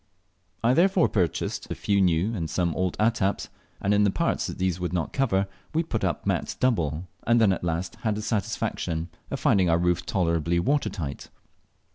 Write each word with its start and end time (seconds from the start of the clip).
I 0.63 0.73
therefore 0.73 1.07
purchased 1.09 1.69
a 1.69 1.75
few 1.75 2.01
new 2.01 2.33
and 2.33 2.49
some 2.49 2.73
old 2.73 2.97
attaps, 2.97 3.49
and 3.79 3.93
in 3.93 4.03
the 4.03 4.09
parts 4.09 4.47
these 4.47 4.79
would 4.79 4.93
not 4.93 5.13
cover 5.13 5.45
we 5.75 5.83
put 5.83 6.01
the 6.01 6.17
mats 6.25 6.55
double, 6.55 7.07
and 7.27 7.39
then 7.39 7.53
at 7.53 7.63
last 7.63 7.97
had 7.97 8.15
the 8.15 8.23
satisfaction 8.23 9.09
of 9.29 9.39
finding 9.39 9.69
our 9.69 9.77
roof 9.77 10.03
tolerably 10.03 10.57
water 10.59 10.89
tight. 10.89 11.29